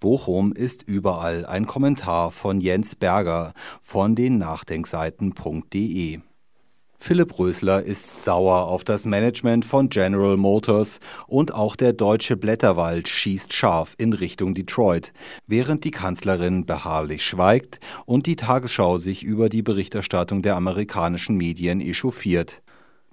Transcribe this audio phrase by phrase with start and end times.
[0.00, 6.20] Bochum ist überall ein Kommentar von Jens Berger von den Nachdenkseiten.de.
[7.00, 13.08] Philipp Rösler ist sauer auf das Management von General Motors und auch der deutsche Blätterwald
[13.08, 15.12] schießt scharf in Richtung Detroit,
[15.48, 21.80] während die Kanzlerin beharrlich schweigt und die Tagesschau sich über die Berichterstattung der amerikanischen Medien
[21.80, 22.62] echauffiert.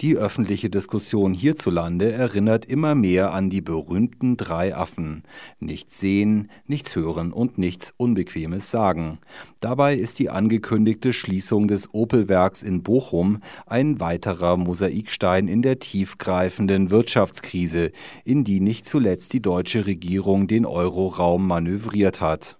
[0.00, 5.22] Die öffentliche Diskussion hierzulande erinnert immer mehr an die berühmten drei Affen.
[5.60, 9.18] Nichts sehen, nichts hören und nichts Unbequemes sagen.
[9.60, 16.90] Dabei ist die angekündigte Schließung des Opel-Werks in Bochum ein weiterer Mosaikstein in der tiefgreifenden
[16.90, 17.92] Wirtschaftskrise,
[18.24, 22.58] in die nicht zuletzt die deutsche Regierung den Euroraum manövriert hat.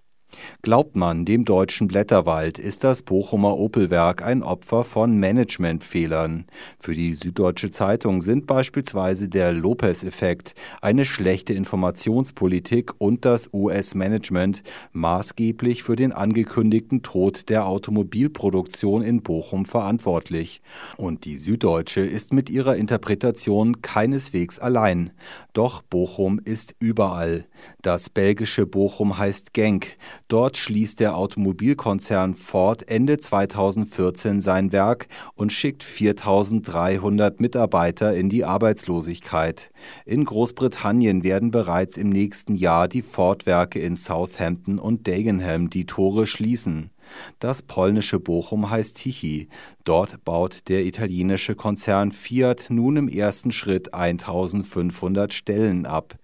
[0.61, 6.45] Glaubt man dem deutschen Blätterwald, ist das Bochumer Opelwerk ein Opfer von Managementfehlern.
[6.79, 15.83] Für die Süddeutsche Zeitung sind beispielsweise der Lopez-Effekt, eine schlechte Informationspolitik und das US-Management maßgeblich
[15.83, 20.61] für den angekündigten Tod der Automobilproduktion in Bochum verantwortlich.
[20.97, 25.11] Und die Süddeutsche ist mit ihrer Interpretation keineswegs allein.
[25.53, 27.45] Doch Bochum ist überall.
[27.81, 29.97] Das belgische Bochum heißt Genk.
[30.27, 38.45] Dort schließt der Automobilkonzern Ford Ende 2014 sein Werk und schickt 4300 Mitarbeiter in die
[38.45, 39.69] Arbeitslosigkeit.
[40.05, 46.25] In Großbritannien werden bereits im nächsten Jahr die Ford-Werke in Southampton und Dagenham die Tore
[46.27, 46.92] schließen.
[47.39, 49.49] Das polnische Bochum heißt Tichy.
[49.83, 56.15] Dort baut der italienische Konzern Fiat nun im ersten Schritt 1500 Stellen ab.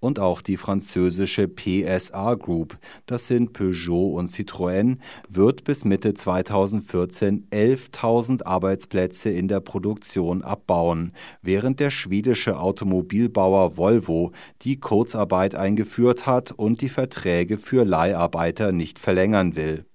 [0.00, 7.48] Und auch die französische PSA Group, das sind Peugeot und Citroën, wird bis Mitte 2014
[7.50, 14.30] 11.000 Arbeitsplätze in der Produktion abbauen, während der schwedische Automobilbauer Volvo
[14.62, 19.87] die Kurzarbeit eingeführt hat und die Verträge für Leiharbeiter nicht verlängern will.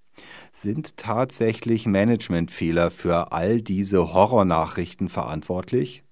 [0.55, 6.03] Sind tatsächlich Managementfehler für all diese Horrornachrichten verantwortlich?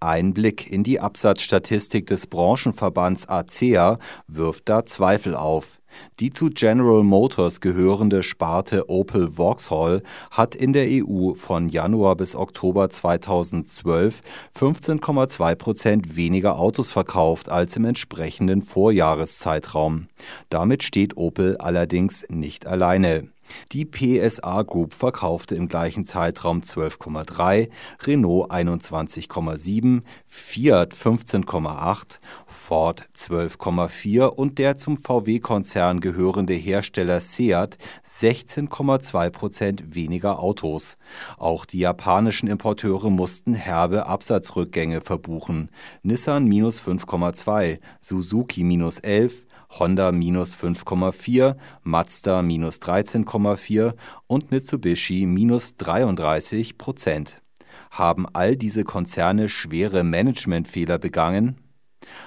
[0.00, 3.98] Ein Blick in die Absatzstatistik des Branchenverbands ACEA
[4.28, 5.80] wirft da Zweifel auf.
[6.20, 12.36] Die zu General Motors gehörende Sparte Opel Vauxhall hat in der EU von Januar bis
[12.36, 14.22] Oktober 2012
[14.56, 20.06] 15,2 Prozent weniger Autos verkauft als im entsprechenden Vorjahreszeitraum.
[20.48, 23.33] Damit steht Opel allerdings nicht alleine.
[23.72, 27.68] Die PSA Group verkaufte im gleichen Zeitraum 12,3,
[28.06, 37.78] Renault 21,7, Fiat 15,8, Ford 12,4 und der zum VW-Konzern gehörende Hersteller Seat
[38.08, 40.96] 16,2 Prozent weniger Autos.
[41.38, 45.70] Auch die japanischen Importeure mussten herbe Absatzrückgänge verbuchen.
[46.02, 53.94] Nissan minus 5,2, Suzuki minus 11, Honda minus 5,4, Mazda minus 13,4
[54.26, 57.42] und Mitsubishi minus 33 Prozent.
[57.90, 61.63] Haben all diese Konzerne schwere Managementfehler begangen?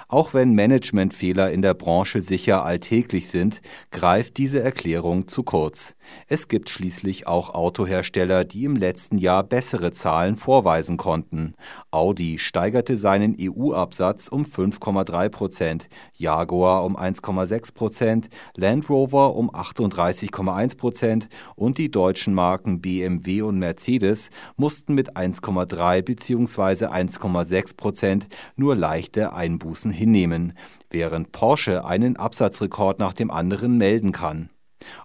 [0.08, 5.96] Auch wenn Managementfehler in der Branche sicher alltäglich sind, greift diese Erklärung zu kurz.
[6.28, 11.56] Es gibt schließlich auch Autohersteller, die im letzten Jahr bessere Zahlen vorweisen konnten.
[11.91, 20.78] Audi steigerte seinen EU-Absatz um 5,3 Prozent, Jaguar um 1,6 Prozent, Land Rover um 38,1
[20.78, 26.86] Prozent und die deutschen Marken BMW und Mercedes mussten mit 1,3 bzw.
[26.86, 30.53] 1,6 Prozent nur leichte Einbußen hinnehmen,
[30.90, 34.50] während Porsche einen Absatzrekord nach dem anderen melden kann.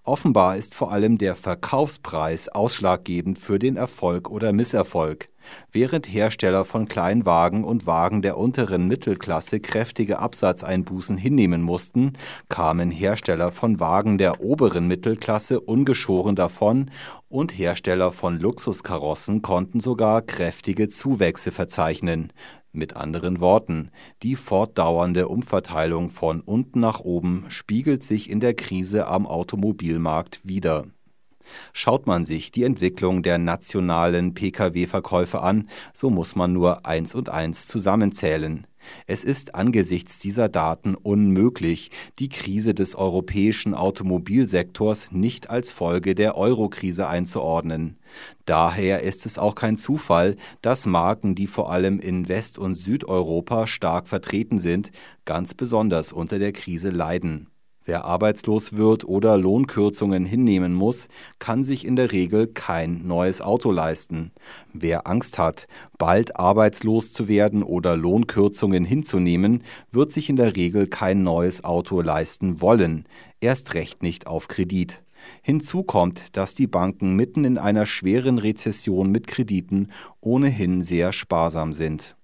[0.05, 5.29] Offenbar ist vor allem der Verkaufspreis ausschlaggebend für den Erfolg oder Misserfolg.
[5.73, 12.13] Während Hersteller von Kleinwagen und Wagen der unteren Mittelklasse kräftige Absatzeinbußen hinnehmen mussten,
[12.49, 16.91] kamen Hersteller von Wagen der oberen Mittelklasse ungeschoren davon
[17.29, 22.33] und Hersteller von Luxuskarossen konnten sogar kräftige Zuwächse verzeichnen.
[22.75, 23.91] Mit anderen Worten,
[24.23, 30.87] die fortdauernde Umverteilung von unten nach oben spiegelt sich in der Krise am Automobilmarkt wider.
[31.75, 37.29] Schaut man sich die Entwicklung der nationalen Pkw-Verkäufe an, so muss man nur eins und
[37.29, 38.67] eins zusammenzählen.
[39.07, 46.37] Es ist angesichts dieser Daten unmöglich, die Krise des europäischen Automobilsektors nicht als Folge der
[46.37, 47.99] Eurokrise einzuordnen.
[48.45, 53.67] Daher ist es auch kein Zufall, dass Marken, die vor allem in West- und Südeuropa
[53.67, 54.91] stark vertreten sind,
[55.25, 57.52] ganz besonders unter der Krise leiden.
[57.85, 61.09] Wer arbeitslos wird oder Lohnkürzungen hinnehmen muss,
[61.41, 64.31] kann sich in der Regel kein neues Auto leisten.
[64.73, 65.67] Wer Angst hat,
[65.99, 72.01] bald arbeitslos zu werden oder Lohnkürzungen hinzunehmen, wird sich in der Regel kein neues Auto
[72.01, 73.05] leisten wollen,
[73.41, 75.03] erst recht nicht auf Kredit.
[75.43, 79.91] Hinzu kommt, dass die Banken mitten in einer schweren Rezession mit Krediten
[80.21, 82.17] ohnehin sehr sparsam sind.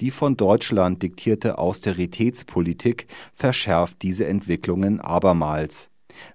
[0.00, 5.90] Die von Deutschland diktierte Austeritätspolitik verschärft diese Entwicklungen abermals.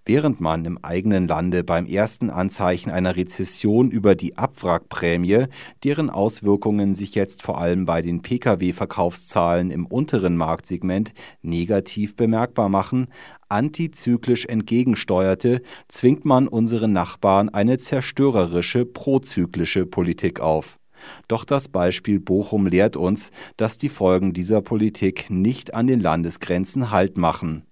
[0.05, 5.45] Während man im eigenen Lande beim ersten Anzeichen einer Rezession über die Abwrackprämie,
[5.83, 13.07] deren Auswirkungen sich jetzt vor allem bei den Pkw-Verkaufszahlen im unteren Marktsegment negativ bemerkbar machen,
[13.49, 20.78] antizyklisch entgegensteuerte, zwingt man unseren Nachbarn eine zerstörerische prozyklische Politik auf.
[21.27, 26.91] Doch das Beispiel Bochum lehrt uns, dass die Folgen dieser Politik nicht an den Landesgrenzen
[26.91, 27.63] Halt machen.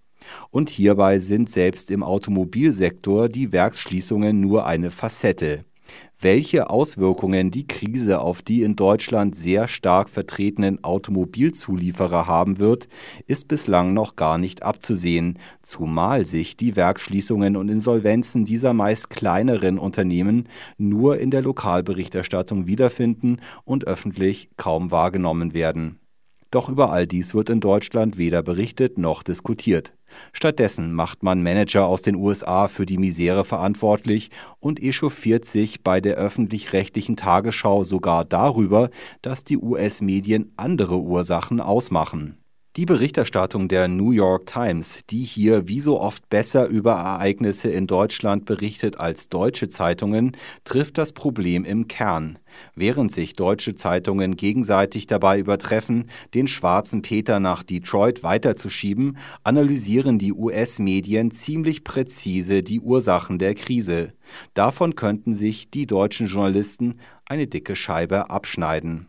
[0.49, 5.63] Und hierbei sind selbst im Automobilsektor die Werksschließungen nur eine Facette
[6.19, 12.87] welche Auswirkungen die Krise auf die in Deutschland sehr stark vertretenen Automobilzulieferer haben wird,
[13.27, 19.77] ist bislang noch gar nicht abzusehen, zumal sich die Werksschließungen und Insolvenzen dieser meist kleineren
[19.77, 25.99] Unternehmen nur in der Lokalberichterstattung wiederfinden und öffentlich kaum wahrgenommen werden.
[26.49, 29.96] Doch über all dies wird in Deutschland weder berichtet noch diskutiert.
[30.33, 36.01] Stattdessen macht man Manager aus den USA für die Misere verantwortlich und echauffiert sich bei
[36.01, 38.89] der öffentlich-rechtlichen Tagesschau sogar darüber,
[39.21, 42.37] dass die US-Medien andere Ursachen ausmachen.
[42.77, 47.87] Die Berichterstattung der New York Times, die hier wie so oft besser über Ereignisse in
[47.87, 52.37] Deutschland berichtet als deutsche Zeitungen, trifft das Problem im Kern.
[52.75, 60.33] Während sich deutsche Zeitungen gegenseitig dabei übertreffen, den schwarzen Peter nach Detroit weiterzuschieben, analysieren die
[60.33, 64.13] US-Medien ziemlich präzise die Ursachen der Krise.
[64.53, 69.07] Davon könnten sich die deutschen Journalisten eine dicke Scheibe abschneiden.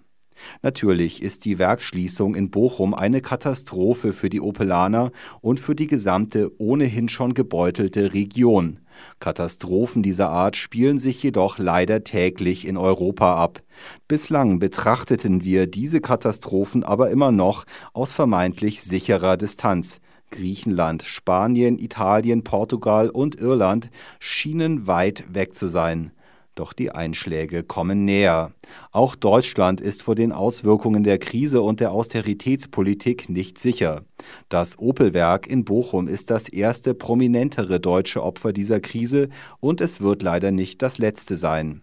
[0.63, 6.51] Natürlich ist die Werksschließung in Bochum eine Katastrophe für die Opelaner und für die gesamte
[6.61, 8.81] ohnehin schon gebeutelte Region.
[9.21, 13.63] Katastrophen dieser Art spielen sich jedoch leider täglich in Europa ab.
[14.09, 20.01] Bislang betrachteten wir diese Katastrophen aber immer noch aus vermeintlich sicherer Distanz.
[20.31, 26.13] Griechenland, Spanien, Italien, Portugal und Irland schienen weit weg zu sein.
[26.59, 28.53] Doch die Einschläge kommen näher.
[28.91, 34.03] Auch Deutschland ist vor den Auswirkungen der Krise und der Austeritätspolitik nicht sicher.
[34.49, 39.29] Das Opelwerk in Bochum ist das erste prominentere deutsche Opfer dieser Krise
[39.61, 41.83] und es wird leider nicht das letzte sein.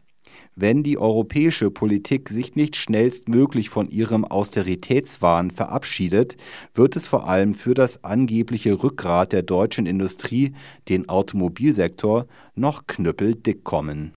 [0.58, 6.36] Wenn die europäische Politik sich nicht schnellstmöglich von ihrem Austeritätswahn verabschiedet,
[6.74, 10.52] wird es vor allem für das angebliche Rückgrat der deutschen Industrie,
[10.90, 14.12] den Automobilsektor, noch knüppeldick kommen